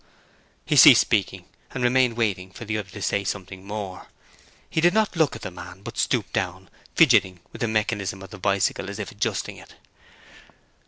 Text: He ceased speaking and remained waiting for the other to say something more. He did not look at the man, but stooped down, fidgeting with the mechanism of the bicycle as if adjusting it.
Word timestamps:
He 0.65 0.77
ceased 0.77 1.01
speaking 1.01 1.45
and 1.75 1.83
remained 1.83 2.17
waiting 2.17 2.49
for 2.51 2.65
the 2.65 2.75
other 2.75 2.89
to 2.89 3.03
say 3.03 3.23
something 3.23 3.67
more. 3.67 4.07
He 4.67 4.81
did 4.81 4.95
not 4.95 5.15
look 5.15 5.35
at 5.35 5.43
the 5.43 5.51
man, 5.51 5.83
but 5.83 5.95
stooped 5.95 6.33
down, 6.33 6.71
fidgeting 6.95 7.39
with 7.51 7.61
the 7.61 7.67
mechanism 7.67 8.23
of 8.23 8.31
the 8.31 8.39
bicycle 8.39 8.89
as 8.89 8.97
if 8.97 9.11
adjusting 9.11 9.57
it. 9.57 9.75